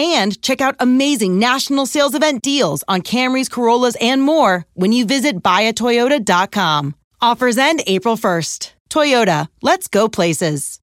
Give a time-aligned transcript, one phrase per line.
[0.00, 5.04] and check out amazing national sales event deals on Camrys, Corollas, and more when you
[5.04, 6.94] visit buyatoyota.com.
[7.20, 8.72] Offers end April 1st.
[8.88, 10.80] Toyota, let's go places.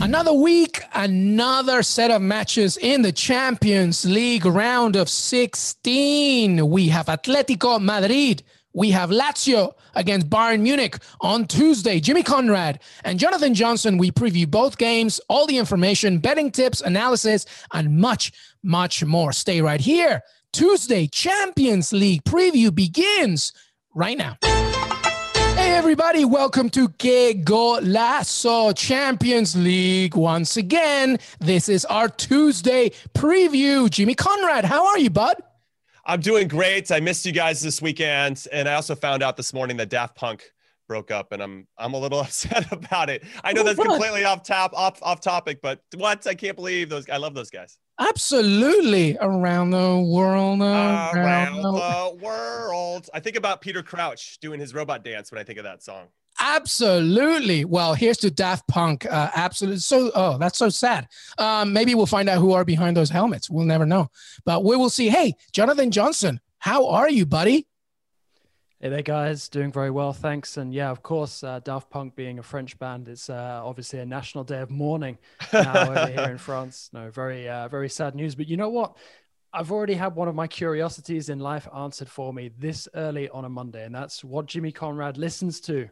[0.00, 6.70] Another week, another set of matches in the Champions League round of 16.
[6.70, 8.44] We have Atletico Madrid
[8.78, 11.98] we have Lazio against Bayern Munich on Tuesday.
[11.98, 17.44] Jimmy Conrad and Jonathan Johnson, we preview both games, all the information, betting tips, analysis,
[17.72, 18.30] and much,
[18.62, 19.32] much more.
[19.32, 20.22] Stay right here.
[20.52, 23.52] Tuesday, Champions League preview begins
[23.96, 24.36] right now.
[24.42, 31.18] Hey, everybody, welcome to Que Golazo Champions League once again.
[31.40, 33.90] This is our Tuesday preview.
[33.90, 35.34] Jimmy Conrad, how are you, bud?
[36.08, 36.90] I'm doing great.
[36.90, 40.16] I missed you guys this weekend, and I also found out this morning that Daft
[40.16, 40.42] Punk
[40.86, 43.24] broke up, and I'm I'm a little upset about it.
[43.44, 46.26] I know oh, that's completely off top off off topic, but what?
[46.26, 47.06] I can't believe those.
[47.10, 47.76] I love those guys.
[48.00, 53.10] Absolutely, around the world, around, around the-, the world.
[53.12, 56.06] I think about Peter Crouch doing his robot dance when I think of that song.
[56.40, 57.64] Absolutely.
[57.64, 59.06] Well, here's to Daft Punk.
[59.06, 59.80] Uh, absolutely.
[59.80, 61.08] So, oh, that's so sad.
[61.36, 63.50] Um, maybe we'll find out who are behind those helmets.
[63.50, 64.10] We'll never know,
[64.44, 65.08] but we will see.
[65.08, 67.66] Hey, Jonathan Johnson, how are you, buddy?
[68.80, 69.48] Hey there, guys.
[69.48, 70.56] Doing very well, thanks.
[70.56, 74.06] And yeah, of course, uh, Daft Punk being a French band, it's uh, obviously a
[74.06, 75.18] national day of mourning
[75.52, 76.88] now over here in France.
[76.92, 78.36] No, very, uh, very sad news.
[78.36, 78.96] But you know what?
[79.52, 83.44] I've already had one of my curiosities in life answered for me this early on
[83.44, 85.88] a Monday, and that's what Jimmy Conrad listens to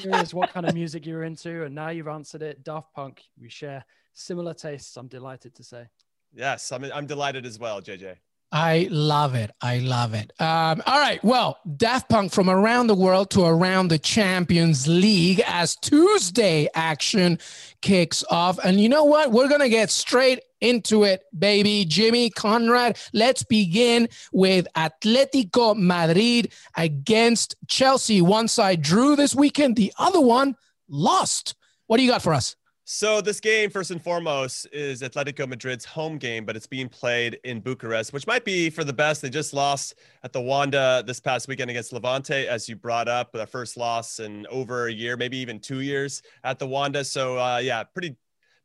[0.00, 2.64] curious what kind of music you're into, and now you've answered it.
[2.64, 4.96] Daft Punk, we share similar tastes.
[4.96, 5.86] I'm delighted to say.
[6.34, 8.16] Yes, I'm, I'm delighted as well, JJ.
[8.52, 9.50] I love it.
[9.62, 10.30] I love it.
[10.38, 11.22] Um, all right.
[11.24, 17.38] Well, Daft Punk from around the world to around the Champions League as Tuesday action
[17.80, 18.58] kicks off.
[18.62, 19.32] And you know what?
[19.32, 21.84] We're going to get straight into it, baby.
[21.84, 28.22] Jimmy Conrad, let's begin with Atletico Madrid against Chelsea.
[28.22, 30.56] One side drew this weekend, the other one
[30.88, 31.54] lost.
[31.88, 32.56] What do you got for us?
[32.84, 37.38] So this game, first and foremost, is Atletico Madrid's home game, but it's being played
[37.44, 39.22] in Bucharest, which might be for the best.
[39.22, 39.94] They just lost
[40.24, 44.18] at the Wanda this past weekend against Levante, as you brought up, their first loss
[44.18, 47.04] in over a year, maybe even two years at the Wanda.
[47.04, 48.16] So uh, yeah, pretty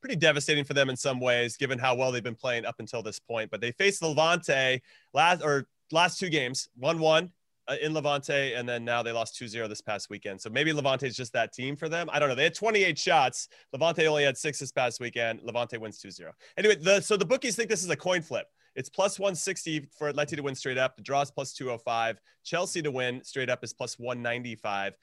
[0.07, 3.03] pretty devastating for them in some ways, given how well they've been playing up until
[3.03, 3.51] this point.
[3.51, 4.81] But they faced Levante
[5.13, 7.29] last or last two games, one one
[7.67, 10.39] uh, in Levante, and then now they lost 2-0 this past weekend.
[10.39, 12.09] So maybe Levante is just that team for them.
[12.09, 12.35] I don't know.
[12.35, 13.49] They had 28 shots.
[13.73, 15.41] Levante only had six this past weekend.
[15.43, 16.31] Levante wins 2-0.
[16.57, 18.47] Anyway, the so the bookies think this is a coin flip.
[18.77, 20.95] It's plus 160 for Atleti to win straight up.
[20.95, 22.21] The draw is plus 205.
[22.45, 24.93] Chelsea to win straight up is plus 195.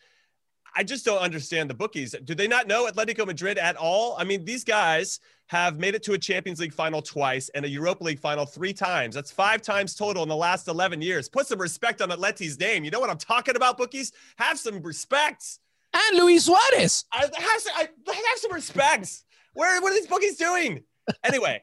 [0.77, 2.15] I just don't understand the bookies.
[2.25, 4.17] Do they not know Atletico Madrid at all?
[4.19, 7.69] I mean, these guys have made it to a Champions League final twice and a
[7.69, 9.15] Europa League final three times.
[9.15, 11.29] That's five times total in the last 11 years.
[11.29, 12.85] Put some respect on Atleti's name.
[12.85, 14.13] You know what I'm talking about, bookies?
[14.37, 15.45] Have some respect.
[15.93, 17.05] And Luis Suarez.
[17.13, 19.25] I have, some, I have some respect.
[19.53, 20.83] Where, what are these bookies doing?
[21.23, 21.63] Anyway.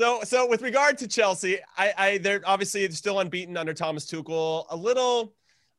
[0.00, 4.64] So, so with regard to Chelsea, I, I, they're obviously still unbeaten under Thomas Tuchel.
[4.70, 5.34] A little,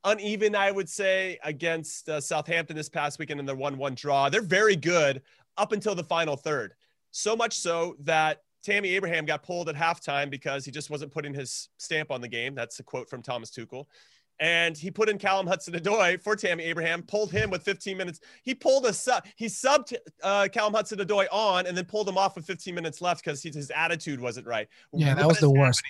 [0.06, 4.30] uneven, I would say, against uh, Southampton this past weekend in their 1 1 draw.
[4.30, 5.22] They're very good
[5.58, 6.74] up until the final third.
[7.12, 11.34] So much so that Tammy Abraham got pulled at halftime because he just wasn't putting
[11.34, 12.56] his stamp on the game.
[12.56, 13.86] That's a quote from Thomas Tuchel
[14.40, 18.20] and he put in Callum Hudson-Odoi for Tammy Abraham, pulled him with 15 minutes.
[18.44, 22.36] He pulled a sub, he subbed uh, Callum Hudson-Odoi on and then pulled him off
[22.36, 24.68] with 15 minutes left because his attitude wasn't right.
[24.94, 25.84] Yeah, what that was the worst.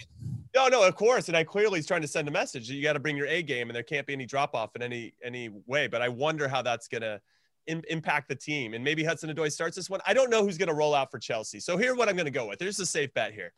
[0.56, 2.69] No, no, of course, and I clearly he's trying to send a message.
[2.69, 4.81] You got to bring your A game, and there can't be any drop off in
[4.81, 5.88] any any way.
[5.88, 7.19] But I wonder how that's gonna
[7.68, 8.74] in, impact the team.
[8.74, 10.00] And maybe Hudson-Odoi starts this one.
[10.07, 11.59] I don't know who's gonna roll out for Chelsea.
[11.59, 12.59] So here's what I'm gonna go with.
[12.59, 13.51] There's a safe bet here.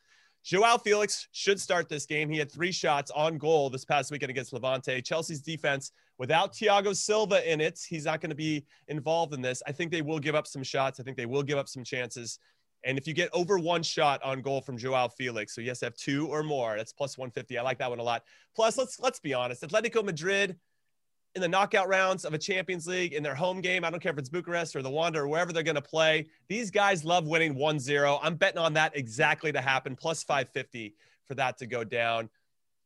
[0.44, 2.30] Joao Felix should start this game.
[2.30, 5.02] He had three shots on goal this past weekend against Levante.
[5.02, 9.62] Chelsea's defense, without Thiago Silva in it, he's not going to be involved in this.
[9.68, 11.00] I think they will give up some shots.
[11.00, 12.40] I think they will give up some chances.
[12.84, 15.96] And if you get over one shot on goal from Joao Felix, so yes, have
[15.96, 17.58] two or more, that's plus 150.
[17.58, 18.24] I like that one a lot.
[18.56, 20.56] Plus, let's let's be honest, Atletico Madrid
[21.38, 23.86] in the knockout rounds of a Champions League in their home game.
[23.86, 26.26] I don't care if it's Bucharest or the Wanda or wherever they're going to play.
[26.50, 28.20] These guys love winning 1 0.
[28.22, 30.96] I'm betting on that exactly to happen, plus 550
[31.26, 32.30] for that to go down.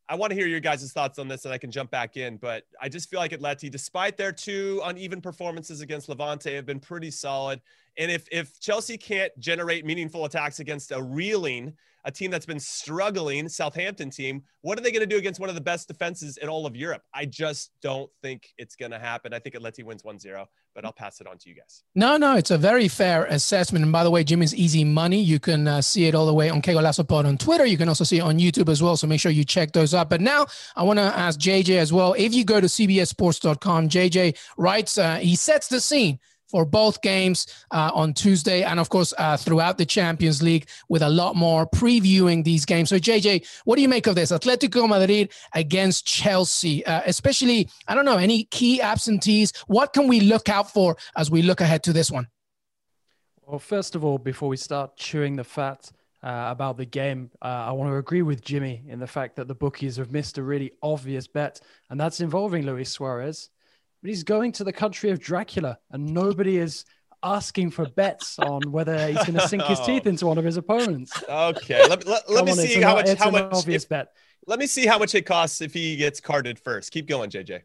[0.08, 2.36] I want to hear your guys' thoughts on this and I can jump back in,
[2.36, 6.80] but I just feel like Atleti, despite their two uneven performances against Levante, have been
[6.80, 7.62] pretty solid.
[7.96, 12.60] And if if Chelsea can't generate meaningful attacks against a reeling a team that's been
[12.60, 16.36] struggling, Southampton team, what are they going to do against one of the best defenses
[16.36, 17.02] in all of Europe?
[17.14, 19.32] I just don't think it's going to happen.
[19.32, 21.82] I think Atleti wins 1-0, but I'll pass it on to you guys.
[21.94, 23.84] No, no, it's a very fair assessment.
[23.84, 25.20] And by the way, Jimmy's easy money.
[25.20, 27.66] You can uh, see it all the way on Que Golazo Pod on Twitter.
[27.66, 28.96] You can also see it on YouTube as well.
[28.96, 30.10] So make sure you check those out.
[30.10, 30.46] But now
[30.76, 32.14] I want to ask JJ as well.
[32.16, 36.18] If you go to cbssports.com, JJ writes, uh, he sets the scene
[36.52, 41.02] for both games uh, on Tuesday, and of course uh, throughout the Champions League, with
[41.02, 42.90] a lot more previewing these games.
[42.90, 44.30] So, JJ, what do you make of this?
[44.30, 49.52] Atletico Madrid against Chelsea, uh, especially I don't know any key absentees.
[49.66, 52.28] What can we look out for as we look ahead to this one?
[53.46, 55.90] Well, first of all, before we start chewing the fat.
[56.24, 59.48] Uh, about the game, uh, I want to agree with Jimmy in the fact that
[59.48, 61.60] the bookies have missed a really obvious bet,
[61.90, 63.50] and that's involving Luis Suarez
[64.02, 66.84] but he's going to the country of Dracula, and nobody is
[67.22, 70.08] asking for bets on whether he's going to sink his teeth oh.
[70.08, 71.12] into one of his opponents.
[71.28, 73.08] Okay, let, let, let me on, see how much.
[73.14, 73.52] How much?
[73.52, 74.12] Obvious if, bet.
[74.46, 76.90] Let me see how much it costs if he gets carded first.
[76.90, 77.62] Keep going, JJ.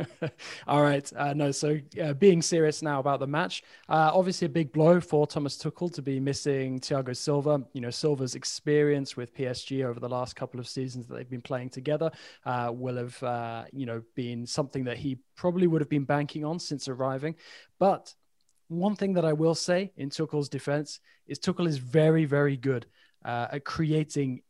[0.66, 1.12] All right.
[1.14, 4.98] Uh, no, so uh, being serious now about the match, uh, obviously a big blow
[4.98, 7.62] for Thomas Tuchel to be missing Thiago Silva.
[7.74, 11.42] You know, Silva's experience with PSG over the last couple of seasons that they've been
[11.42, 12.10] playing together
[12.46, 16.46] uh, will have, uh, you know, been something that he probably would have been banking
[16.46, 17.34] on since arriving.
[17.78, 18.14] But
[18.68, 22.86] one thing that I will say in Tuchel's defense is Tuchel is very, very good
[23.22, 24.40] uh, at creating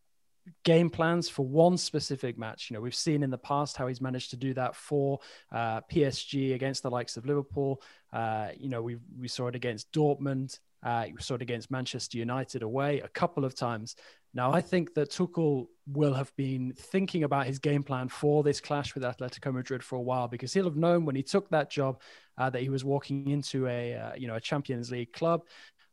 [0.64, 2.70] game plans for one specific match.
[2.70, 5.18] You know, we've seen in the past how he's managed to do that for
[5.52, 7.82] uh, PSG against the likes of Liverpool.
[8.12, 10.58] Uh, you know, we we saw it against Dortmund.
[10.82, 13.96] Uh, we saw it against Manchester United away a couple of times.
[14.36, 18.60] Now, I think that Tuchel will have been thinking about his game plan for this
[18.60, 21.70] clash with Atletico Madrid for a while because he'll have known when he took that
[21.70, 22.02] job
[22.36, 25.42] uh, that he was walking into a uh, you know a Champions League club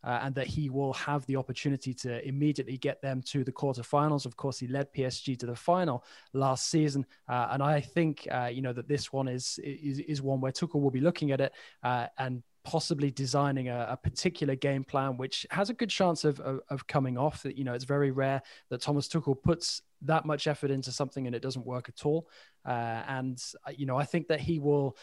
[0.04, 4.26] uh, and that he will have the opportunity to immediately get them to the quarterfinals.
[4.26, 6.04] Of course, he led PSG to the final
[6.34, 10.22] last season, uh, and I think uh, you know that this one is, is is
[10.22, 11.54] one where Tuchel will be looking at it
[11.84, 16.40] uh, and possibly designing a, a, particular game plan which has a good chance of,
[16.40, 17.44] of, of coming off.
[17.44, 21.28] That you know it's very rare that thomas tuchel puts that much effort into something
[21.28, 22.30] and it doesn't work at all.
[22.66, 24.96] Uh, and uh, you know i think that he will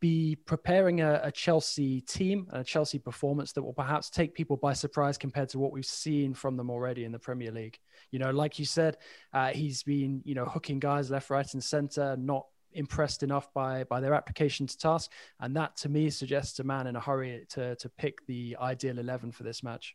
[0.00, 4.56] be preparing a, a, Chelsea team and a Chelsea performance that will perhaps take people
[4.56, 7.78] by surprise compared to what we've seen from them already in the Premier League.
[8.10, 8.96] You know, like you said,
[9.32, 13.84] uh, he's been you know hooking guys left, right, and centre, not impressed enough by
[13.84, 17.46] by their application to task, and that to me suggests a man in a hurry
[17.50, 19.94] to to pick the ideal eleven for this match.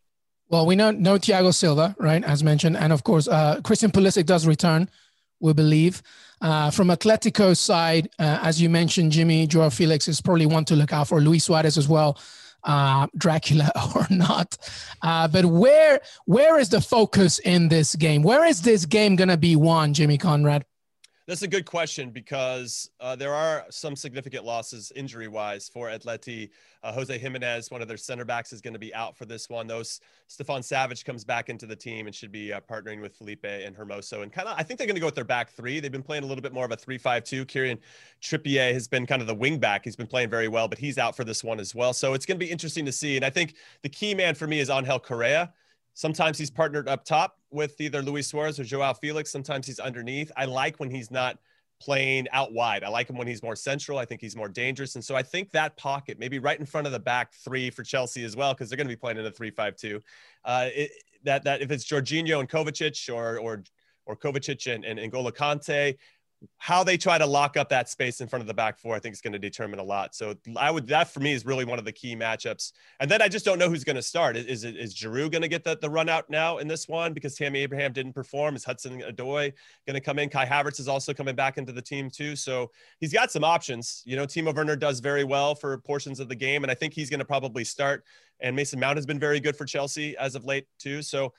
[0.49, 4.25] Well, we know no Thiago Silva, right, as mentioned, and of course uh, Christian Pulisic
[4.25, 4.89] does return
[5.39, 6.01] we believe.
[6.41, 10.75] Uh, from Atletico side, uh, as you mentioned, Jimmy, Joao Felix is probably one to
[10.75, 11.19] look out for.
[11.19, 12.19] Luis Suarez as well,
[12.63, 14.57] uh, Dracula or not.
[15.01, 18.21] Uh, but where where is the focus in this game?
[18.21, 20.65] Where is this game going to be won, Jimmy Conrad?
[21.27, 26.51] That's a good question because uh, there are some significant losses injury wise for Atleti.
[26.81, 29.49] Uh, Jose Gimenez, one of their center backs, is going to be out for this
[29.49, 29.67] one.
[29.67, 33.43] Those Stefan Savic comes back into the team and should be uh, partnering with Felipe
[33.43, 34.23] and Hermoso.
[34.23, 35.81] And kind of, I think they're going to go with their back three.
[35.81, 37.43] They've been playing a little bit more of a three-five-two.
[37.43, 37.77] Kieran
[38.21, 39.83] Trippier has been kind of the wing back.
[39.83, 41.91] He's been playing very well, but he's out for this one as well.
[41.91, 43.17] So it's going to be interesting to see.
[43.17, 45.51] And I think the key man for me is Angel Correa.
[45.97, 49.31] Sometimes he's partnered up top with either Luis Suarez or Joao Felix.
[49.31, 50.31] Sometimes he's underneath.
[50.37, 51.39] I like when he's not
[51.81, 52.83] playing out wide.
[52.83, 53.97] I like him when he's more central.
[53.97, 54.93] I think he's more dangerous.
[54.93, 57.81] And so I think that pocket, maybe right in front of the back three for
[57.81, 59.99] Chelsea as well, because they're going to be playing in a three-five-two.
[60.45, 60.69] Uh,
[61.23, 63.63] that that if it's Jorginho and Kovacic or or
[64.05, 65.33] or Kovacic and, and, N'Golo
[66.57, 68.99] how they try to lock up that space in front of the back four, I
[68.99, 70.13] think is going to determine a lot.
[70.13, 72.73] So I would that for me is really one of the key matchups.
[72.99, 74.37] And then I just don't know who's going to start.
[74.37, 77.13] Is is, is Giroud going to get the, the run out now in this one
[77.13, 78.55] because Tammy Abraham didn't perform?
[78.55, 79.53] Is Hudson Odoi
[79.85, 80.29] going to come in?
[80.29, 82.35] Kai Havertz is also coming back into the team too.
[82.35, 84.03] So he's got some options.
[84.05, 86.93] You know, Timo Werner does very well for portions of the game, and I think
[86.93, 88.03] he's going to probably start.
[88.39, 91.01] And Mason Mount has been very good for Chelsea as of late too.
[91.01, 91.33] So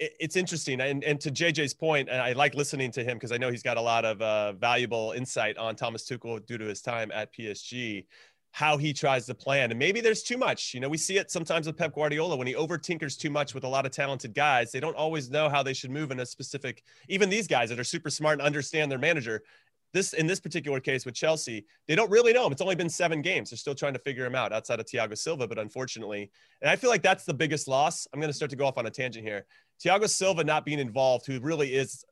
[0.00, 0.80] it's interesting.
[0.80, 3.62] And, and to JJ's point, and I like listening to him because I know he's
[3.62, 7.32] got a lot of uh, valuable insight on Thomas Tuchel due to his time at
[7.32, 8.04] PSG,
[8.52, 9.70] how he tries to plan.
[9.70, 10.72] And maybe there's too much.
[10.72, 13.54] You know, we see it sometimes with Pep Guardiola when he over tinkers too much
[13.54, 14.70] with a lot of talented guys.
[14.70, 17.78] They don't always know how they should move in a specific, even these guys that
[17.78, 19.42] are super smart and understand their manager.
[19.92, 22.52] This in this particular case with Chelsea, they don't really know him.
[22.52, 23.50] It's only been seven games.
[23.50, 26.30] They're still trying to figure him out outside of Thiago Silva, but unfortunately,
[26.60, 28.06] and I feel like that's the biggest loss.
[28.12, 29.46] I'm going to start to go off on a tangent here.
[29.82, 32.04] Thiago Silva not being involved, who really is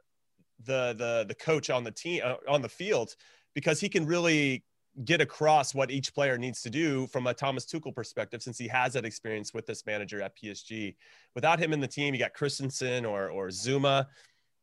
[0.65, 3.15] the the the coach on the team uh, on the field,
[3.55, 4.65] because he can really
[5.05, 8.67] get across what each player needs to do from a Thomas Tuchel perspective, since he
[8.69, 10.95] has that experience with this manager at PSG.
[11.35, 14.07] Without him in the team, you got Christensen or or Zouma.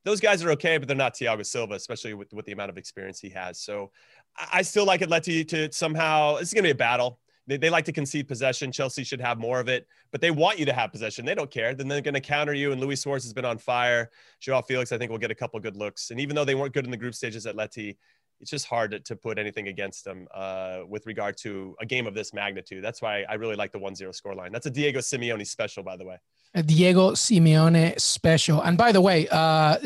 [0.05, 2.77] Those guys are okay, but they're not Thiago Silva, especially with, with the amount of
[2.77, 3.59] experience he has.
[3.59, 3.91] So
[4.51, 7.19] I still like Atleti to somehow, this is going to be a battle.
[7.47, 8.71] They, they like to concede possession.
[8.71, 11.25] Chelsea should have more of it, but they want you to have possession.
[11.25, 11.73] They don't care.
[11.73, 12.71] Then they're going to counter you.
[12.71, 14.09] And Luis Suarez has been on fire.
[14.39, 16.11] Joao Felix, I think, will get a couple good looks.
[16.11, 17.97] And even though they weren't good in the group stages Atleti,
[18.39, 22.07] it's just hard to, to put anything against them uh, with regard to a game
[22.07, 22.83] of this magnitude.
[22.83, 24.51] That's why I really like the 1 0 scoreline.
[24.51, 26.17] That's a Diego Simeone special, by the way.
[26.61, 28.61] Diego Simeone special.
[28.61, 29.77] And by the way, uh,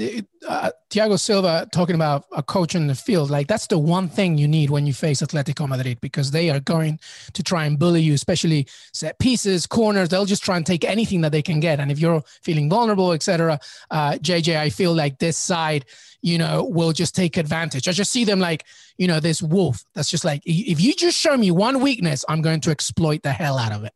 [0.47, 4.37] uh, Thiago Silva talking about a coach in the field, like that's the one thing
[4.37, 6.99] you need when you face Atletico Madrid because they are going
[7.33, 10.09] to try and bully you, especially set pieces, corners.
[10.09, 11.79] They'll just try and take anything that they can get.
[11.79, 13.59] And if you're feeling vulnerable, etc.,
[13.89, 15.85] uh, JJ, I feel like this side,
[16.21, 17.87] you know, will just take advantage.
[17.87, 18.65] I just see them like,
[18.97, 22.41] you know, this wolf that's just like, if you just show me one weakness, I'm
[22.41, 23.93] going to exploit the hell out of it.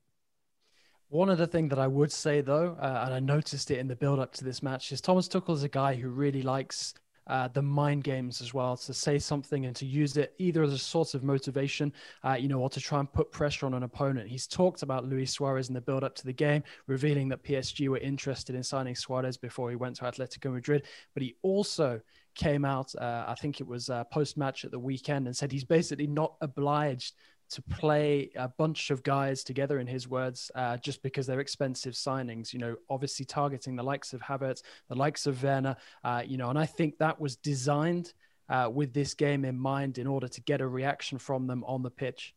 [1.11, 3.97] One other thing that I would say, though, uh, and I noticed it in the
[3.97, 6.93] build up to this match, is Thomas Tuchel is a guy who really likes
[7.27, 10.71] uh, the mind games as well to say something and to use it either as
[10.71, 11.91] a source of motivation,
[12.23, 14.29] uh, you know, or to try and put pressure on an opponent.
[14.29, 17.89] He's talked about Luis Suarez in the build up to the game, revealing that PSG
[17.89, 20.83] were interested in signing Suarez before he went to Atletico Madrid.
[21.13, 21.99] But he also
[22.35, 25.51] came out, uh, I think it was uh, post match at the weekend, and said
[25.51, 27.15] he's basically not obliged
[27.51, 31.93] to play a bunch of guys together, in his words, uh, just because they're expensive
[31.93, 32.53] signings.
[32.53, 35.75] You know, obviously targeting the likes of Havertz, the likes of Werner.
[36.03, 38.13] Uh, you know, and I think that was designed
[38.49, 41.83] uh, with this game in mind in order to get a reaction from them on
[41.83, 42.33] the pitch.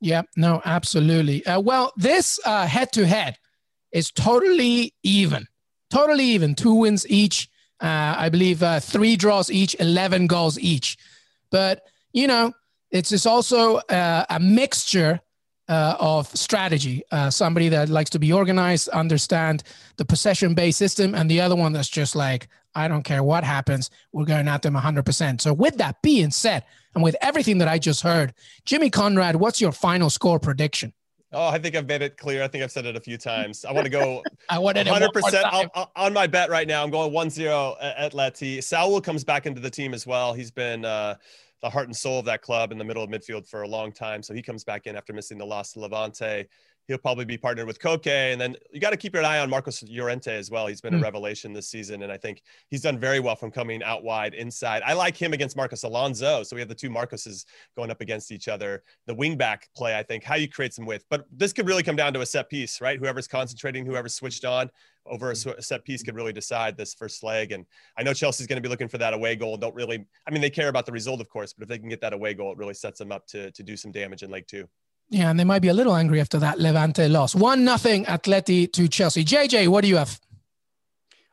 [0.00, 1.44] Yeah, no, absolutely.
[1.44, 3.36] Uh, well, this head to head
[3.92, 5.46] is totally even,
[5.90, 6.54] totally even.
[6.54, 7.48] Two wins each.
[7.80, 10.96] Uh, I believe uh, three draws each, 11 goals each.
[11.50, 12.52] But, you know,
[12.90, 15.20] it's, it's also uh, a mixture
[15.68, 17.02] uh, of strategy.
[17.10, 19.62] Uh, somebody that likes to be organized, understand
[19.96, 23.44] the possession based system, and the other one that's just like, I don't care what
[23.44, 25.40] happens, we're going at them 100%.
[25.40, 26.64] So, with that being said,
[26.94, 30.92] and with everything that I just heard, Jimmy Conrad, what's your final score prediction?
[31.30, 32.42] Oh, I think I've made it clear.
[32.42, 33.66] I think I've said it a few times.
[33.66, 36.82] I want to go I wanted 100% on my bet right now.
[36.82, 38.62] I'm going 1-0 Atleti.
[38.64, 40.32] Saul comes back into the team as well.
[40.32, 41.16] He's been uh,
[41.62, 43.92] the heart and soul of that club in the middle of midfield for a long
[43.92, 44.22] time.
[44.22, 46.46] So he comes back in after missing the loss to Levante.
[46.86, 48.06] He'll probably be partnered with Koke.
[48.06, 50.66] And then you got to keep your eye on Marcos Llorente as well.
[50.66, 50.96] He's been mm.
[50.96, 51.04] a hmm.
[51.04, 52.02] revelation this season.
[52.02, 54.82] And I think he's done very well from coming out wide inside.
[54.86, 56.42] I like him against Marcos Alonso.
[56.44, 57.44] So we have the two Marcoses
[57.76, 58.82] going up against each other.
[59.06, 61.04] The wingback play, I think, how you create some width.
[61.10, 62.98] But this could really come down to a set piece, right?
[62.98, 64.70] Whoever's concentrating, whoever's switched on
[65.08, 65.60] over a mm-hmm.
[65.60, 67.52] set piece could really decide this first leg.
[67.52, 69.56] And I know Chelsea's going to be looking for that away goal.
[69.56, 71.88] Don't really, I mean, they care about the result, of course, but if they can
[71.88, 74.30] get that away goal, it really sets them up to, to do some damage in
[74.30, 74.68] leg two.
[75.10, 77.34] Yeah, and they might be a little angry after that Levante loss.
[77.34, 79.24] One nothing Atleti to Chelsea.
[79.24, 80.20] JJ, what do you have?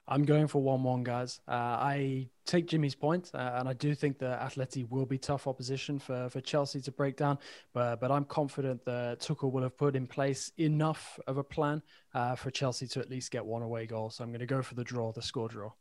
[0.08, 1.40] I'm going for one-one, guys.
[1.48, 5.48] Uh, I take Jimmy's point, uh, and I do think that Atleti will be tough
[5.48, 7.40] opposition for, for Chelsea to break down.
[7.74, 11.82] But but I'm confident that Tuchel will have put in place enough of a plan
[12.14, 14.12] uh, for Chelsea to at least get one away goal.
[14.12, 15.72] So I'm going to go for the draw, the score draw.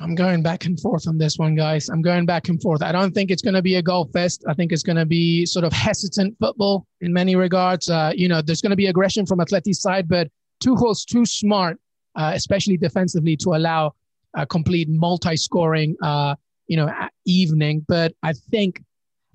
[0.00, 1.88] I'm going back and forth on this one, guys.
[1.88, 2.82] I'm going back and forth.
[2.82, 4.42] I don't think it's going to be a goal fest.
[4.48, 7.90] I think it's going to be sort of hesitant football in many regards.
[7.90, 10.28] Uh, you know, there's going to be aggression from Atleti's side, but
[10.64, 11.78] Tuchel's too smart,
[12.14, 13.94] uh, especially defensively, to allow
[14.34, 16.34] a complete multi-scoring, uh,
[16.66, 16.90] you know,
[17.26, 17.84] evening.
[17.88, 18.82] But I think,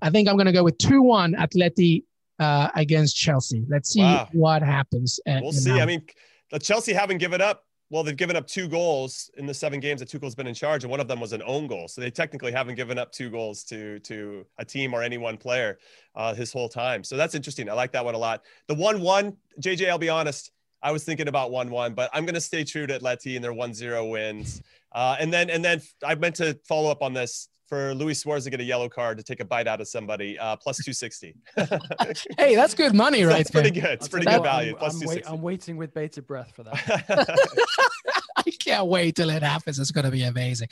[0.01, 2.03] I think I'm going to go with two-one Atleti
[2.39, 3.63] uh, against Chelsea.
[3.67, 4.27] Let's see wow.
[4.31, 5.19] what happens.
[5.25, 5.79] we'll see.
[5.79, 6.03] I mean,
[6.51, 10.01] the Chelsea haven't given up well, they've given up two goals in the seven games
[10.01, 11.87] that Tuchel's been in charge, and one of them was an own goal.
[11.87, 15.37] So they technically haven't given up two goals to to a team or any one
[15.37, 15.79] player
[16.15, 17.03] uh, his whole time.
[17.03, 17.69] So that's interesting.
[17.69, 18.43] I like that one a lot.
[18.67, 19.89] The one-one, JJ.
[19.89, 20.51] I'll be honest.
[20.81, 23.53] I was thinking about one-one, but I'm going to stay true to Leti and their
[23.53, 24.61] one-zero wins.
[24.93, 28.45] Uh, and then and then I meant to follow up on this for Luis Suarez
[28.45, 31.35] to get a yellow card to take a bite out of somebody, uh, plus 260.
[32.37, 33.37] hey, that's good money, right?
[33.37, 33.85] That's pretty good.
[33.85, 34.71] It's pretty good value.
[34.71, 35.29] I'm, plus I'm, 260.
[35.29, 37.05] Wait, I'm waiting with bated breath for that.
[38.37, 39.79] I can't wait till it happens.
[39.79, 40.69] It's going to be amazing.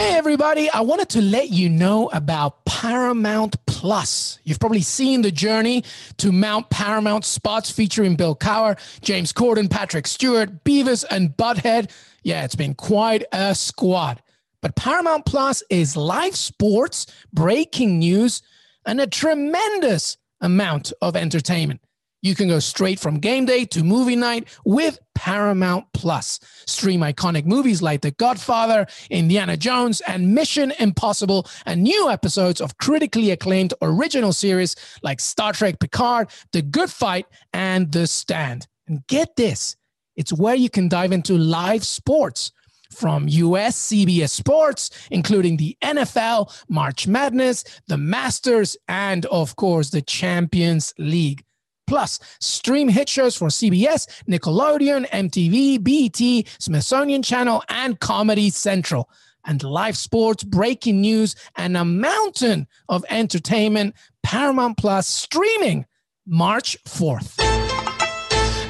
[0.00, 0.70] Hey, everybody.
[0.70, 4.38] I wanted to let you know about Paramount Plus.
[4.44, 5.84] You've probably seen the journey
[6.16, 11.90] to Mount Paramount spots featuring Bill Cowher, James Corden, Patrick Stewart, Beavis, and Butthead.
[12.22, 14.22] Yeah, it's been quite a squad.
[14.62, 17.04] But Paramount Plus is live sports,
[17.34, 18.40] breaking news,
[18.86, 21.82] and a tremendous amount of entertainment.
[22.22, 26.38] You can go straight from game day to movie night with Paramount Plus.
[26.66, 32.76] Stream iconic movies like The Godfather, Indiana Jones, and Mission Impossible, and new episodes of
[32.78, 38.66] critically acclaimed original series like Star Trek Picard, The Good Fight, and The Stand.
[38.86, 39.76] And get this
[40.16, 42.52] it's where you can dive into live sports
[42.92, 50.02] from US CBS Sports, including the NFL, March Madness, the Masters, and of course, the
[50.02, 51.42] Champions League.
[51.90, 59.10] Plus, stream hit shows for CBS, Nickelodeon, MTV, BET, Smithsonian Channel, and Comedy Central.
[59.44, 63.96] And live sports, breaking news, and a mountain of entertainment.
[64.22, 65.84] Paramount Plus streaming
[66.28, 67.40] March 4th.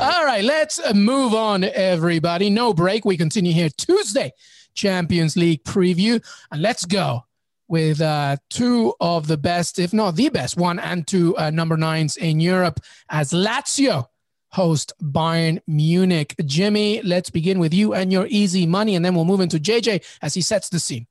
[0.01, 2.49] All right, let's uh, move on, everybody.
[2.49, 3.05] No break.
[3.05, 4.33] We continue here Tuesday,
[4.73, 6.25] Champions League preview.
[6.51, 7.25] And let's go
[7.71, 11.77] with uh, two of the best, if not the best, one and two uh, number
[11.77, 14.07] nines in Europe as Lazio
[14.49, 16.35] host Bayern Munich.
[16.45, 20.05] Jimmy, let's begin with you and your easy money, and then we'll move into JJ
[20.21, 21.07] as he sets the scene.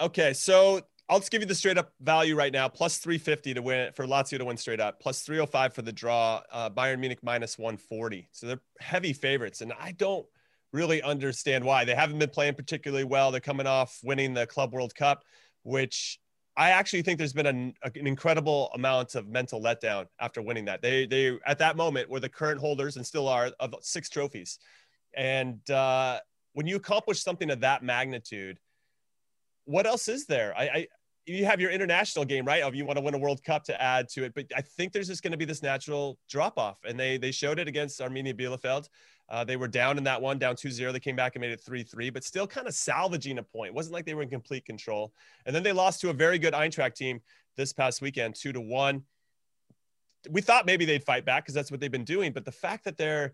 [0.00, 3.62] Okay, so I'll just give you the straight up value right now plus 350 to
[3.62, 6.40] win for Lazio to win straight up, plus 305 for the draw.
[6.50, 8.28] Uh, Bayern Munich minus 140.
[8.32, 9.60] So they're heavy favorites.
[9.60, 10.26] And I don't
[10.72, 11.84] really understand why.
[11.84, 13.30] They haven't been playing particularly well.
[13.30, 15.24] They're coming off winning the Club World Cup
[15.64, 16.20] which
[16.56, 20.82] I actually think there's been an, an, incredible amount of mental letdown after winning that.
[20.82, 24.58] They they at that moment were the current holders and still are of six trophies,
[25.16, 26.20] and uh,
[26.52, 28.60] when you accomplish something of that magnitude,
[29.64, 30.54] what else is there?
[30.56, 30.86] I, I
[31.26, 33.82] you have your international game right of you want to win a World Cup to
[33.82, 36.78] add to it, but I think there's just going to be this natural drop off,
[36.84, 38.88] and they they showed it against Arminia Bielefeld.
[39.28, 40.92] Uh, they were down in that one, down 2-0.
[40.92, 43.68] They came back and made it 3-3, but still kind of salvaging a point.
[43.68, 45.14] It wasn't like they were in complete control.
[45.46, 47.20] And then they lost to a very good Eintracht team
[47.56, 49.02] this past weekend, two to one.
[50.30, 52.32] We thought maybe they'd fight back because that's what they've been doing.
[52.32, 53.32] But the fact that they're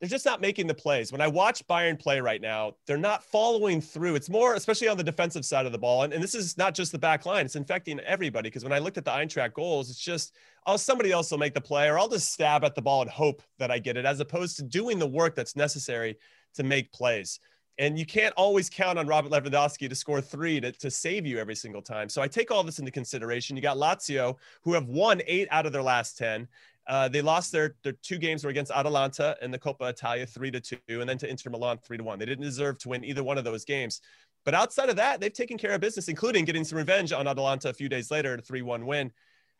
[0.00, 1.10] they're just not making the plays.
[1.10, 4.14] When I watch Bayern play right now, they're not following through.
[4.14, 6.02] It's more, especially on the defensive side of the ball.
[6.02, 8.48] And, and this is not just the back line, it's infecting everybody.
[8.48, 10.34] Because when I looked at the Eintracht goals, it's just,
[10.66, 13.10] oh, somebody else will make the play, or I'll just stab at the ball and
[13.10, 16.16] hope that I get it, as opposed to doing the work that's necessary
[16.54, 17.40] to make plays.
[17.78, 21.38] And you can't always count on Robert Lewandowski to score three to, to save you
[21.38, 22.08] every single time.
[22.08, 23.54] So I take all this into consideration.
[23.54, 26.48] You got Lazio, who have won eight out of their last 10.
[26.88, 30.50] Uh, they lost their, their two games were against Atalanta in the Coppa Italia three
[30.50, 32.18] to two, and then to Inter Milan three to one.
[32.18, 34.00] They didn't deserve to win either one of those games.
[34.44, 37.70] But outside of that, they've taken care of business, including getting some revenge on Atalanta
[37.70, 39.10] a few days later, a 3 1 win.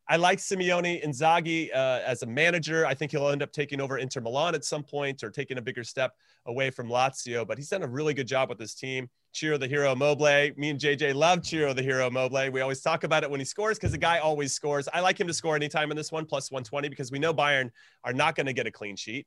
[0.09, 2.87] I like Simone Inzaghi uh, as a manager.
[2.87, 5.63] I think he'll end up taking over Inter Milan at some point or taking a
[5.63, 6.15] bigger step
[6.47, 9.09] away from Lazio, but he's done a really good job with this team.
[9.33, 10.53] Ciro the Hero Immobile.
[10.57, 12.53] Me and JJ love Ciro the Hero Immobile.
[12.53, 14.89] We always talk about it when he scores because the guy always scores.
[14.95, 17.71] I like him to score anytime in this one, plus 120, because we know Bayern
[18.05, 19.27] are not going to get a clean sheet.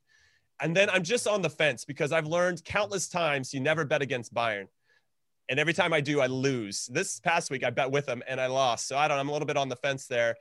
[0.62, 4.02] And then I'm just on the fence because I've learned countless times you never bet
[4.02, 4.66] against Bayern.
[5.50, 6.86] And every time I do, I lose.
[6.86, 8.88] This past week, I bet with them and I lost.
[8.88, 10.36] So I don't, I'm a little bit on the fence there.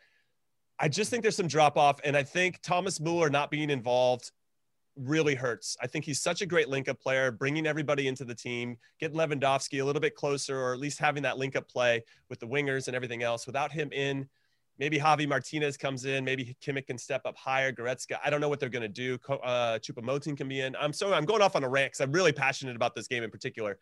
[0.79, 1.99] I just think there's some drop off.
[2.03, 4.31] And I think Thomas Muller not being involved
[4.95, 5.77] really hurts.
[5.81, 9.17] I think he's such a great link up player, bringing everybody into the team, getting
[9.17, 12.47] Lewandowski a little bit closer, or at least having that link up play with the
[12.47, 13.45] wingers and everything else.
[13.45, 14.27] Without him in,
[14.77, 18.17] maybe Javi Martinez comes in, maybe Kimmich can step up higher, Goretzka.
[18.23, 19.17] I don't know what they're going to do.
[19.29, 20.75] Uh, Choupo-Moting can be in.
[20.75, 23.23] I'm so I'm going off on a rant because I'm really passionate about this game
[23.23, 23.77] in particular.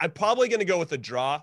[0.00, 1.42] I'm probably going to go with a draw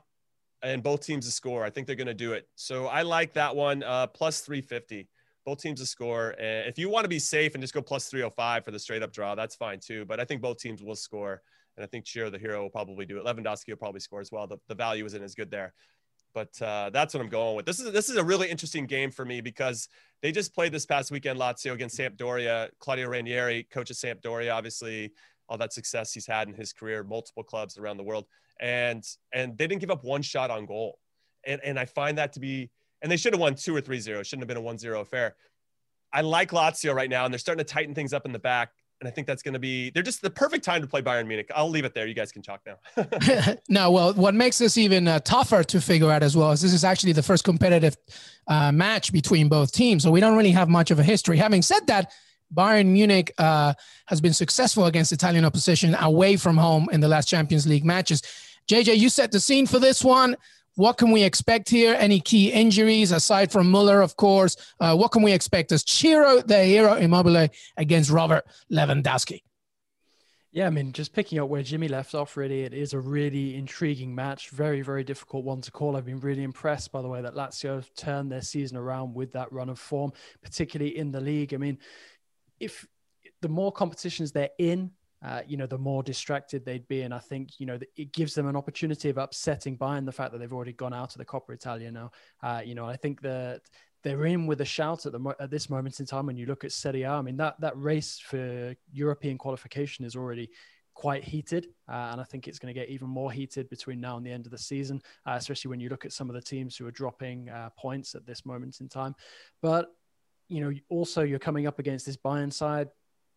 [0.61, 1.63] and both teams to score.
[1.63, 2.47] I think they're going to do it.
[2.55, 5.07] So I like that one uh, plus 350.
[5.45, 6.35] Both teams to score.
[6.39, 9.01] And if you want to be safe and just go plus 305 for the straight
[9.01, 10.05] up draw, that's fine too.
[10.05, 11.41] But I think both teams will score.
[11.77, 13.25] And I think Ciro, the hero, will probably do it.
[13.25, 14.47] Lewandowski will probably score as well.
[14.47, 15.73] The, the value isn't as good there.
[16.33, 17.65] But uh, that's what I'm going with.
[17.65, 19.87] This is this is a really interesting game for me because
[20.21, 22.69] they just played this past weekend Lazio against Sampdoria.
[22.77, 25.11] Claudio Ranieri, coach of Sampdoria, obviously
[25.49, 28.25] all that success he's had in his career, multiple clubs around the world
[28.59, 30.99] and and they didn't give up one shot on goal.
[31.45, 32.69] And and I find that to be
[33.01, 34.23] and they should have won two or three zero.
[34.23, 35.35] Shouldn't have been a one zero affair.
[36.11, 38.71] I like Lazio right now, and they're starting to tighten things up in the back.
[38.99, 41.25] And I think that's going to be, they're just the perfect time to play Bayern
[41.25, 41.49] Munich.
[41.55, 42.05] I'll leave it there.
[42.05, 43.05] You guys can talk now.
[43.69, 46.73] no, well, what makes this even uh, tougher to figure out as well is this
[46.73, 47.95] is actually the first competitive
[48.47, 50.03] uh, match between both teams.
[50.03, 51.37] So we don't really have much of a history.
[51.37, 52.11] Having said that,
[52.53, 53.73] Bayern Munich uh,
[54.07, 58.21] has been successful against Italian opposition away from home in the last Champions League matches.
[58.67, 60.35] JJ, you set the scene for this one.
[60.75, 61.95] What can we expect here?
[61.99, 64.55] Any key injuries aside from Muller, of course?
[64.79, 69.41] Uh, what can we expect as Ciro the hero Immobile against Robert Lewandowski?
[70.51, 73.55] Yeah, I mean, just picking up where Jimmy left off, really, it is a really
[73.55, 74.49] intriguing match.
[74.49, 75.95] Very, very difficult one to call.
[75.95, 79.33] I've been really impressed by the way that Lazio have turned their season around with
[79.33, 81.53] that run of form, particularly in the league.
[81.53, 81.77] I mean,
[82.59, 82.87] if
[83.41, 84.91] the more competitions they're in,
[85.23, 87.01] uh, you know, the more distracted they'd be.
[87.01, 90.31] And I think, you know, it gives them an opportunity of upsetting Bayern the fact
[90.31, 92.11] that they've already gone out of the Coppa Italia now.
[92.41, 93.61] Uh, you know, I think that
[94.03, 96.25] they're in with a shout at the at this moment in time.
[96.25, 100.15] When you look at Serie A, I mean that that race for European qualification is
[100.15, 100.49] already
[100.93, 104.17] quite heated, uh, and I think it's going to get even more heated between now
[104.17, 106.41] and the end of the season, uh, especially when you look at some of the
[106.41, 109.15] teams who are dropping uh, points at this moment in time.
[109.61, 109.87] But
[110.49, 112.89] you know, also you're coming up against this Bayern side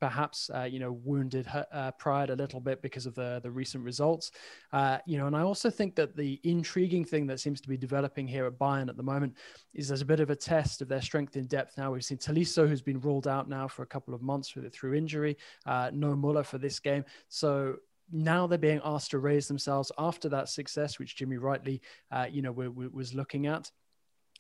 [0.03, 3.85] perhaps uh, you know wounded uh, pride a little bit because of the the recent
[3.85, 4.33] results.
[4.73, 7.77] Uh, you know and I also think that the intriguing thing that seems to be
[7.77, 9.37] developing here at Bayern at the moment
[9.75, 11.93] is there's a bit of a test of their strength in depth now.
[11.93, 15.37] We've seen Tolisso who's been ruled out now for a couple of months through injury
[15.67, 17.05] uh, no Muller for this game.
[17.29, 17.77] So
[18.11, 22.43] now they're being asked to raise themselves after that success which Jimmy rightly uh, you
[22.43, 23.71] know was looking at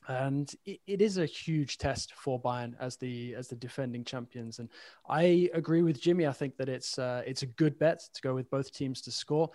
[0.08, 4.58] and it, it is a huge test for Bayern as the as the defending champions.
[4.58, 4.68] And
[5.08, 6.26] I agree with Jimmy.
[6.26, 9.10] I think that it's uh, it's a good bet to go with both teams to
[9.10, 9.50] score.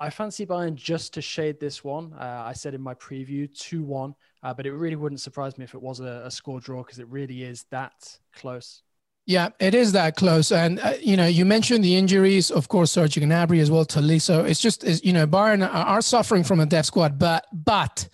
[0.00, 2.12] I fancy Bayern just to shade this one.
[2.14, 5.64] Uh, I said in my preview 2 1, uh, but it really wouldn't surprise me
[5.64, 8.82] if it was a, a score draw because it really is that close.
[9.26, 10.50] Yeah, it is that close.
[10.50, 14.44] And, uh, you know, you mentioned the injuries, of course, Serge Gnabry as well, Tolisso.
[14.44, 18.08] It's just, it's, you know, Bayern are suffering from a depth squad, but, but,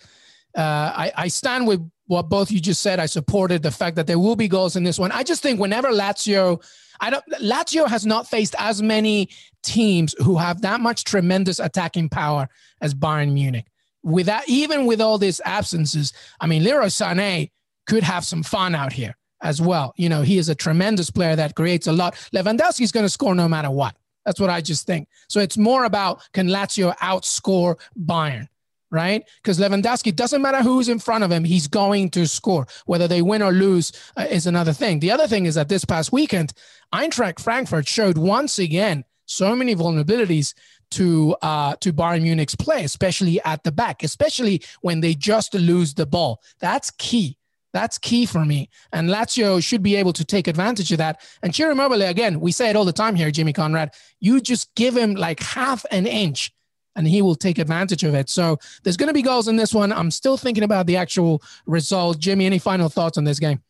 [0.59, 2.99] uh, I, I stand with what both you just said.
[2.99, 5.11] I supported the fact that there will be goals in this one.
[5.11, 6.61] I just think whenever Lazio,
[6.99, 9.29] I don't, Lazio has not faced as many
[9.63, 12.49] teams who have that much tremendous attacking power
[12.81, 13.67] as Bayern Munich.
[14.03, 17.51] With that, even with all these absences, I mean, Leroy Sané
[17.87, 19.93] could have some fun out here as well.
[19.95, 22.15] You know, he is a tremendous player that creates a lot.
[22.33, 23.95] Lewandowski is going to score no matter what.
[24.25, 25.07] That's what I just think.
[25.29, 28.47] So it's more about can Lazio outscore Bayern?
[28.91, 29.23] Right?
[29.41, 32.67] Because Lewandowski doesn't matter who's in front of him, he's going to score.
[32.85, 34.99] Whether they win or lose uh, is another thing.
[34.99, 36.53] The other thing is that this past weekend,
[36.93, 40.53] Eintracht Frankfurt showed once again so many vulnerabilities
[40.91, 45.93] to uh, to Bayern Munich's play, especially at the back, especially when they just lose
[45.93, 46.41] the ball.
[46.59, 47.37] That's key.
[47.71, 48.69] That's key for me.
[48.91, 51.21] And Lazio should be able to take advantage of that.
[51.43, 53.93] And Ciro Immobile, again, we say it all the time here, Jimmy Conrad.
[54.19, 56.51] You just give him like half an inch
[56.95, 58.29] and he will take advantage of it.
[58.29, 59.91] So there's going to be goals in this one.
[59.91, 62.19] I'm still thinking about the actual result.
[62.19, 63.61] Jimmy, any final thoughts on this game?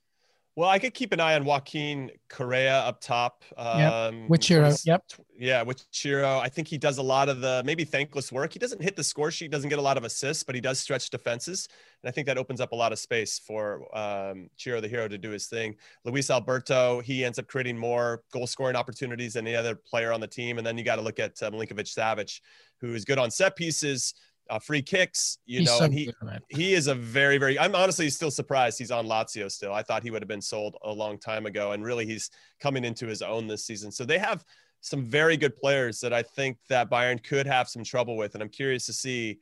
[0.60, 3.46] Well, I could keep an eye on Joaquin Correa up top.
[3.56, 4.30] Um, yep.
[4.30, 4.74] With Ciro.
[4.84, 5.04] Yep.
[5.38, 6.38] Yeah, with Ciro.
[6.38, 8.52] I think he does a lot of the maybe thankless work.
[8.52, 10.78] He doesn't hit the score sheet, doesn't get a lot of assists, but he does
[10.78, 11.70] stretch defenses.
[12.04, 15.08] And I think that opens up a lot of space for um, Ciro, the hero,
[15.08, 15.76] to do his thing.
[16.04, 20.20] Luis Alberto, he ends up creating more goal scoring opportunities than any other player on
[20.20, 20.58] the team.
[20.58, 22.42] And then you got to look at uh, Milinkovic Savic,
[22.82, 24.14] who is good on set pieces
[24.50, 27.58] uh, free kicks, you he's know, so and he good, he is a very very.
[27.58, 29.74] I'm honestly still surprised he's on Lazio still.
[29.74, 32.84] I thought he would have been sold a long time ago, and really he's coming
[32.84, 33.92] into his own this season.
[33.92, 34.44] So they have
[34.82, 38.44] some very good players that I think that Bayern could have some trouble with, and
[38.44, 39.40] I'm curious to see.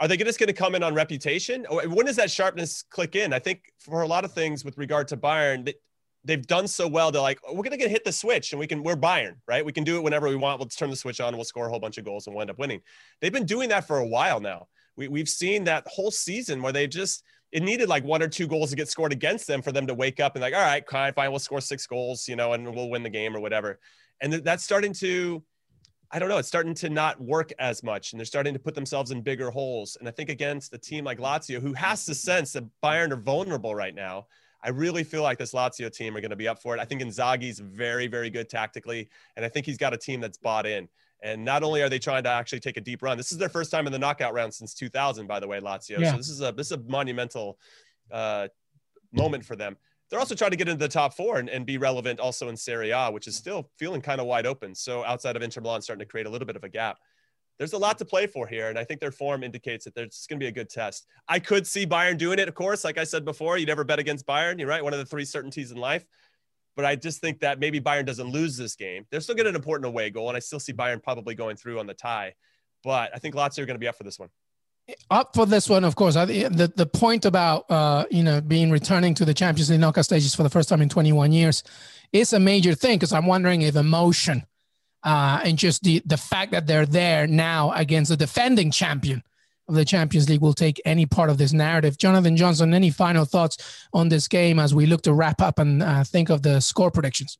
[0.00, 1.64] Are they just going to come in on reputation?
[1.70, 3.32] When does that sharpness click in?
[3.32, 5.72] I think for a lot of things with regard to Bayern,
[6.24, 7.10] they've done so well.
[7.10, 8.82] They're like, oh, we're gonna get hit the switch, and we can.
[8.82, 9.64] We're Bayern, right?
[9.64, 10.58] We can do it whenever we want.
[10.58, 12.50] We'll turn the switch on, we'll score a whole bunch of goals, and we'll end
[12.50, 12.80] up winning.
[13.20, 14.68] They've been doing that for a while now.
[14.96, 18.46] We, we've seen that whole season where they just it needed like one or two
[18.46, 20.88] goals to get scored against them for them to wake up and like, all right,
[20.88, 23.78] fine, fine, we'll score six goals, you know, and we'll win the game or whatever.
[24.22, 25.42] And th- that's starting to,
[26.10, 28.74] I don't know, it's starting to not work as much, and they're starting to put
[28.74, 29.98] themselves in bigger holes.
[30.00, 33.16] And I think against a team like Lazio, who has the sense that Bayern are
[33.16, 34.26] vulnerable right now,
[34.62, 36.80] I really feel like this Lazio team are going to be up for it.
[36.80, 40.38] I think Inzaghi's very, very good tactically, and I think he's got a team that's
[40.38, 40.88] bought in.
[41.22, 43.48] And not only are they trying to actually take a deep run, this is their
[43.48, 45.98] first time in the knockout round since 2000, by the way, Lazio.
[45.98, 46.12] Yeah.
[46.12, 47.58] So this is a this is a monumental
[48.10, 48.48] uh,
[49.12, 49.76] moment for them.
[50.10, 52.56] They're also trying to get into the top four and, and be relevant also in
[52.56, 54.74] Serie A, which is still feeling kind of wide open.
[54.74, 56.98] So outside of Inter Milan, starting to create a little bit of a gap
[57.62, 58.70] there's a lot to play for here.
[58.70, 61.06] And I think their form indicates that there's going to be a good test.
[61.28, 62.82] I could see Bayern doing it, of course.
[62.82, 64.58] Like I said before, you never bet against Bayern.
[64.58, 64.82] You're right.
[64.82, 66.04] One of the three certainties in life.
[66.74, 69.06] But I just think that maybe Bayern doesn't lose this game.
[69.12, 70.26] They're still getting an important away goal.
[70.26, 72.34] And I still see Bayern probably going through on the tie.
[72.82, 74.30] But I think Lazio are going to be up for this one.
[75.08, 76.14] Up for this one, of course.
[76.14, 80.34] the the point about uh, you know being returning to the Champions League knockout stages
[80.34, 81.62] for the first time in 21 years
[82.12, 84.42] is a major thing because I'm wondering if emotion
[85.04, 89.22] uh, and just the the fact that they're there now against the defending champion
[89.68, 91.96] of the Champions League will take any part of this narrative.
[91.96, 95.82] Jonathan Johnson, any final thoughts on this game as we look to wrap up and
[95.82, 97.38] uh, think of the score predictions?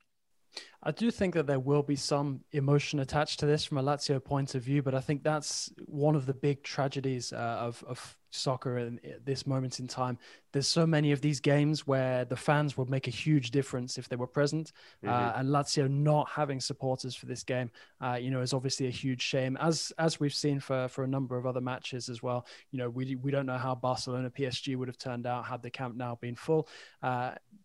[0.84, 4.22] I do think that there will be some emotion attached to this from a Lazio
[4.22, 8.16] point of view, but I think that's one of the big tragedies uh, of, of
[8.30, 10.18] soccer in, at this moment in time.
[10.52, 14.08] There's so many of these games where the fans would make a huge difference if
[14.08, 14.72] they were present,
[15.06, 15.24] uh, mm-hmm.
[15.24, 18.90] uh, and Lazio not having supporters for this game, uh, you know, is obviously a
[18.90, 19.56] huge shame.
[19.60, 22.46] As as we've seen for for a number of other matches as well.
[22.72, 25.70] You know, we we don't know how Barcelona PSG would have turned out had the
[25.70, 26.68] Camp Nou been full.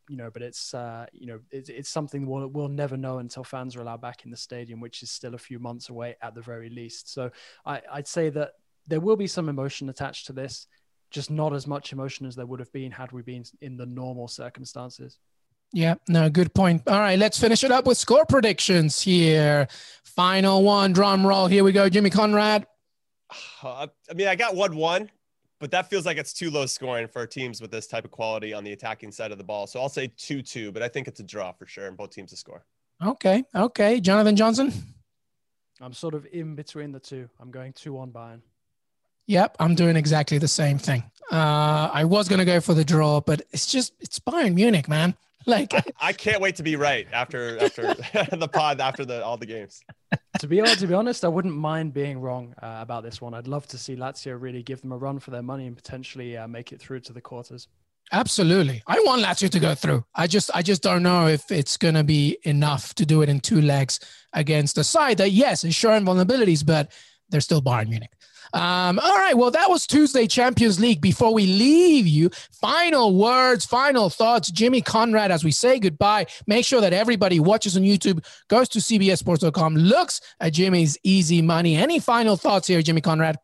[0.10, 3.44] You know, but it's uh, you know it's, it's something we'll we'll never know until
[3.44, 6.34] fans are allowed back in the stadium, which is still a few months away at
[6.34, 7.14] the very least.
[7.14, 7.32] So
[7.66, 8.52] I, I'd say that
[8.88, 10.68] there will be some emotion attached to this,
[11.12, 13.86] just not as much emotion as there would have been had we been in the
[13.86, 15.20] normal circumstances.
[15.74, 16.84] Yeah, no, good point.
[16.88, 19.68] All right, let's finish it up with score predictions here.
[20.04, 21.48] Final one, drum roll.
[21.48, 22.66] Here we go, Jimmy Conrad.
[23.62, 25.10] Uh, I mean, I got 1 1,
[25.60, 28.54] but that feels like it's too low scoring for teams with this type of quality
[28.54, 29.68] on the attacking side of the ball.
[29.68, 32.12] So I'll say 2 2, but I think it's a draw for sure, and both
[32.12, 32.64] teams to score.
[33.04, 34.00] Okay, okay.
[34.00, 34.74] Jonathan Johnson?
[35.80, 37.30] I'm sort of in between the two.
[37.40, 38.42] I'm going 2 1 Bayern.
[39.28, 41.04] Yep, I'm doing exactly the same thing.
[41.32, 45.16] Uh, I was gonna go for the draw, but it's just it's Bayern Munich, man.
[45.46, 47.94] Like I, I can't wait to be right after after
[48.36, 49.82] the pod after the all the games.
[50.40, 53.34] To be honest, to be honest, I wouldn't mind being wrong uh, about this one.
[53.34, 56.38] I'd love to see Lazio really give them a run for their money and potentially
[56.38, 57.68] uh, make it through to the quarters.
[58.12, 60.06] Absolutely, I want Lazio to go through.
[60.16, 63.42] I just I just don't know if it's gonna be enough to do it in
[63.42, 64.00] two legs
[64.32, 66.92] against a side that yes is showing vulnerabilities, but
[67.30, 68.12] they're still Bayern Munich.
[68.54, 69.36] Um, all right.
[69.36, 71.02] Well, that was Tuesday Champions League.
[71.02, 74.52] Before we leave you, final words, final thoughts.
[74.52, 78.80] Jimmy Conrad, as we say goodbye, make sure that everybody watches on YouTube, goes to
[78.80, 81.76] CBSSports.com, looks at Jimmy's easy money.
[81.76, 83.38] Any final thoughts here, Jimmy Conrad?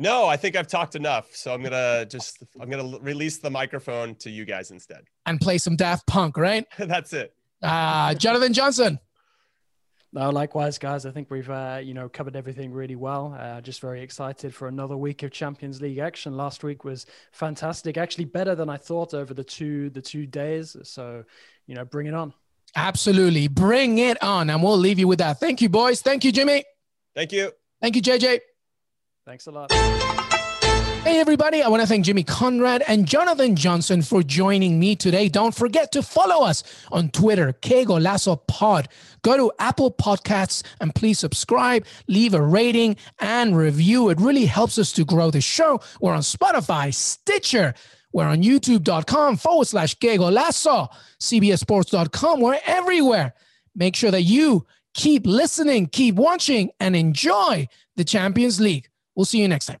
[0.00, 1.34] No, I think I've talked enough.
[1.36, 5.02] So I'm gonna just I'm gonna release the microphone to you guys instead.
[5.26, 6.64] And play some Daft Punk, right?
[6.78, 7.34] That's it.
[7.62, 8.98] Uh, Jonathan Johnson.
[10.12, 11.06] No, likewise, guys.
[11.06, 13.36] I think we've uh, you know covered everything really well.
[13.38, 16.36] Uh, just very excited for another week of Champions League action.
[16.36, 20.76] Last week was fantastic, actually better than I thought over the two the two days.
[20.82, 21.24] So,
[21.66, 22.34] you know, bring it on.
[22.74, 25.38] Absolutely, bring it on, and we'll leave you with that.
[25.38, 26.02] Thank you, boys.
[26.02, 26.64] Thank you, Jimmy.
[27.14, 27.52] Thank you.
[27.80, 28.40] Thank you, JJ.
[29.26, 30.19] Thanks a lot.
[31.20, 31.62] Everybody.
[31.62, 35.28] I want to thank Jimmy Conrad and Jonathan Johnson for joining me today.
[35.28, 38.88] Don't forget to follow us on Twitter, Que Golazo Pod.
[39.20, 44.08] Go to Apple Podcasts and please subscribe, leave a rating and review.
[44.08, 45.82] It really helps us to grow the show.
[46.00, 47.74] We're on Spotify, Stitcher.
[48.14, 50.88] We're on youtube.com forward slash Que Golazo,
[51.20, 52.40] CBSSports.com.
[52.40, 53.34] We're everywhere.
[53.74, 58.88] Make sure that you keep listening, keep watching, and enjoy the Champions League.
[59.14, 59.80] We'll see you next time.